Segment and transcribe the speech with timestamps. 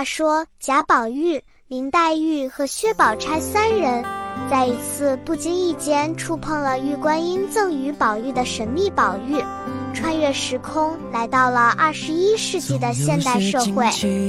[0.00, 4.02] 话说，贾宝玉、林黛玉和薛宝钗三人，
[4.50, 9.44] 在一次不经意间触碰了玉观音赠予宝玉的神秘宝玉，
[9.92, 13.84] 穿越时空来到了二十一世纪的现代社会。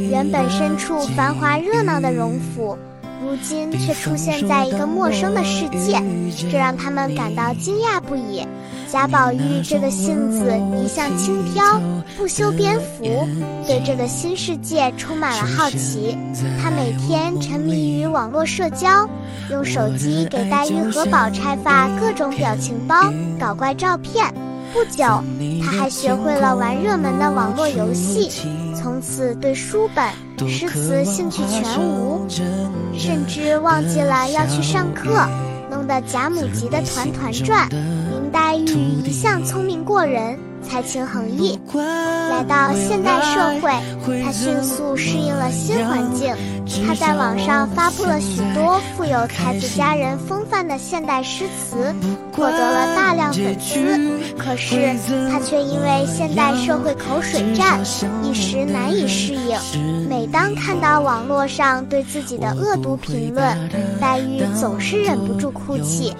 [0.09, 2.77] 原本身处繁华热闹的荣府。
[3.21, 6.01] 如今却出现在一个陌生的世界，
[6.49, 8.43] 这让他们感到惊讶不已。
[8.91, 10.51] 贾宝玉这个性子
[10.83, 11.79] 一向轻飘，
[12.17, 13.03] 不修边幅，
[13.65, 16.17] 对这个新世界充满了好奇。
[16.61, 19.07] 他每天沉迷于网络社交，
[19.51, 24.25] 用手机给黛玉和宝钗发各种表情包、搞怪照片。
[24.73, 25.03] 不久，
[25.63, 28.29] 他还学会了玩热门的网络游戏，
[28.75, 30.03] 从此对书本、
[30.47, 32.27] 诗词兴趣全无，
[32.97, 35.27] 甚至忘记了要去上课，
[35.69, 37.69] 弄得贾母急得团团转。
[37.69, 38.65] 林黛玉
[39.03, 40.37] 一向聪明过人。
[40.67, 41.59] 才情横溢，
[42.29, 43.71] 来到现代社会，
[44.23, 46.33] 他迅速适应了新环境。
[46.87, 51.93] 他在网上发布了许多富有才子佳人风范的现代诗词，
[52.31, 54.19] 获得了大量粉丝。
[54.37, 54.95] 可是
[55.29, 57.81] 他却因为现代社会口水战，
[58.23, 59.59] 一时难以适应。
[60.07, 66.15] 每当看到网络上对自己的恶毒评论，黛玉总是忍不住哭泣。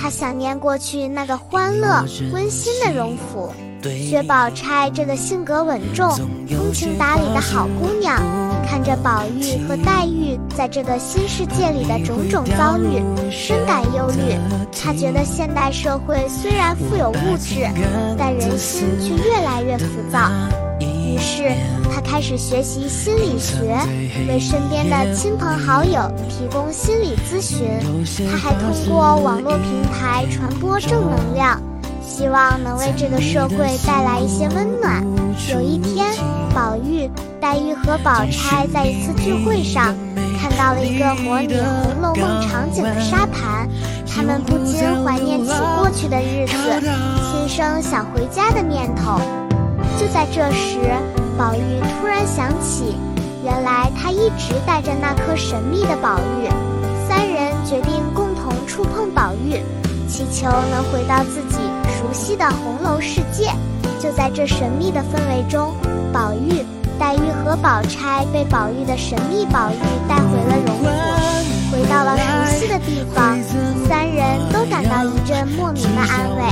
[0.00, 3.52] 他想念过去那个欢乐温馨的荣府。
[3.90, 6.08] 薛宝钗这个性格稳重、
[6.48, 8.20] 通情达理的好姑娘，
[8.66, 14.36] 看着宝玉和黛玉在这个新世界里的种种遭遇，深感忧虑。
[14.72, 17.66] 她觉得现代社会虽然富有物质，
[18.16, 20.30] 但人心却越来越浮躁。
[20.80, 21.52] 于是，
[21.92, 23.76] 她开始学习心理学，
[24.28, 27.66] 为身边的亲朋好友提供心理咨询。
[28.30, 31.60] 她还通过网络平台传播正能量。
[32.04, 35.04] 希望能为这个社会带来一些温暖。
[35.52, 36.06] 有一天，
[36.54, 39.94] 宝玉、黛玉和宝钗在一次聚会上
[40.40, 43.68] 看到了一个模拟《红楼梦》场景的沙盘，
[44.06, 46.80] 他们不禁怀念起过去的日子，
[47.30, 49.20] 心生想回家的念头。
[49.98, 50.78] 就在这时，
[51.38, 52.96] 宝玉突然想起，
[53.44, 56.48] 原来他一直带着那颗神秘的宝玉。
[57.08, 59.60] 三人决定共同触碰宝玉，
[60.08, 61.58] 祈求能回到自己。
[62.02, 63.52] 熟悉的红楼世界，
[64.00, 65.72] 就在这神秘的氛围中，
[66.12, 66.64] 宝玉、
[66.98, 70.84] 黛玉和宝钗被宝玉的神秘宝玉带回了荣府，
[71.70, 73.38] 回到了熟悉的地方，
[73.88, 76.42] 三人都感到一阵莫名的安慰。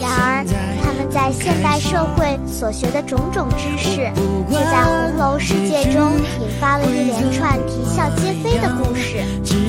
[0.00, 0.46] 然而，
[0.84, 4.08] 他们在现代社会所学的种种知识，
[4.48, 9.18] 却在红楼世界中引发了一连串啼笑皆非的故事。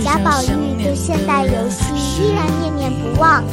[0.03, 3.43] 贾宝玉对现代游戏依然念念不忘。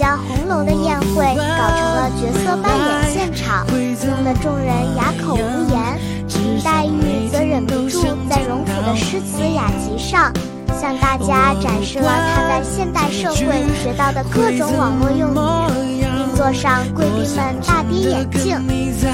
[0.00, 6.00] 将红楼的宴会搞成了角色扮演现场，弄得众人哑口无言。
[6.42, 8.00] 林黛玉则忍不住
[8.30, 10.32] 在荣府的诗词雅集上，
[10.80, 15.34] 向大家展示了她在现代社会学到的各种网络用
[15.68, 18.58] 语，运作上贵宾们大跌眼镜。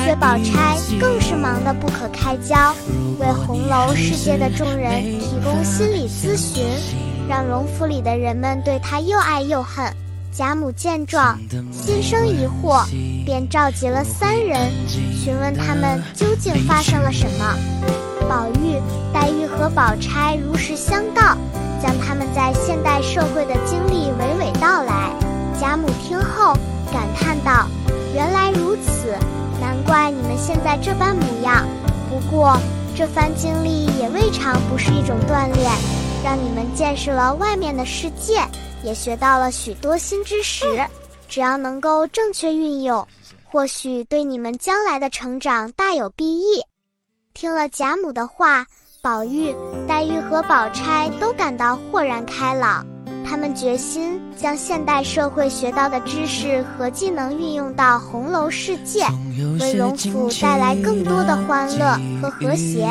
[0.04, 2.72] 薛宝钗更是忙得不可开交，
[3.18, 6.64] 为红楼世界的众人提供心理咨询，
[7.28, 9.92] 让荣府里的人们对她又爱又恨。
[10.36, 11.38] 贾母见状，
[11.72, 12.84] 心生疑惑，
[13.24, 17.56] 便召集了三人，询问他们究竟发生了什么。
[18.28, 18.78] 宝玉、
[19.14, 21.38] 黛玉和宝钗如实相告，
[21.82, 25.10] 将他们在现代社会的经历娓娓道来。
[25.58, 26.52] 贾母听后
[26.92, 27.66] 感叹道
[28.14, 29.16] ：“原来如此，
[29.58, 31.66] 难怪你们现在这般模样。
[32.10, 32.60] 不过
[32.94, 35.72] 这番经历也未尝不是一种锻炼，
[36.26, 38.42] 让你们见识了外面的世界。”
[38.82, 40.64] 也学到了许多新知识，
[41.28, 43.06] 只要能够正确运用，
[43.44, 46.60] 或许对你们将来的成长大有裨益。
[47.32, 48.66] 听了贾母的话，
[49.00, 49.54] 宝玉、
[49.86, 52.84] 黛玉和宝钗都感到豁然开朗。
[53.28, 59.04] 他们决心将现代社会学到的知识和技能运用到红楼世界，
[59.60, 62.88] 为荣府带来更多的欢乐和和谐。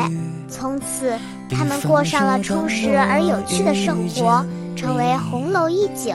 [0.48, 1.12] 从此，
[1.48, 4.44] 他们过上了充实而有趣的生活。
[4.76, 6.14] 成为红楼一景。